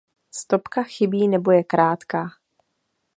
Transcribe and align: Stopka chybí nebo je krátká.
Stopka 0.31 0.83
chybí 0.83 1.27
nebo 1.27 1.51
je 1.51 1.63
krátká. 1.63 2.27